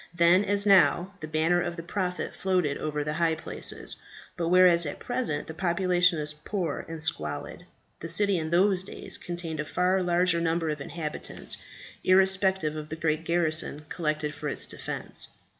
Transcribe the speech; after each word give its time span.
Then, 0.15 0.43
as 0.43 0.65
now, 0.65 1.13
the 1.19 1.27
banner 1.27 1.61
of 1.61 1.75
the 1.75 1.83
Prophet 1.83 2.33
floated 2.33 2.75
over 2.79 3.03
the 3.03 3.13
high 3.13 3.35
places; 3.35 3.97
but 4.35 4.47
whereas 4.47 4.83
at 4.87 4.97
present 4.97 5.45
the 5.45 5.53
population 5.53 6.17
is 6.17 6.33
poor 6.33 6.83
and 6.89 6.99
squalid, 7.03 7.67
the 7.99 8.09
city 8.09 8.39
in 8.39 8.49
those 8.49 8.81
days 8.83 9.19
contained 9.19 9.59
a 9.59 9.63
far 9.63 10.01
large 10.01 10.35
number 10.35 10.69
of 10.69 10.81
inhabitants, 10.81 11.55
irrespective 12.03 12.75
of 12.75 12.89
the 12.89 12.95
great 12.95 13.23
garrison 13.25 13.85
collected 13.89 14.33
for 14.33 14.49
its 14.49 14.65
defence. 14.65 15.27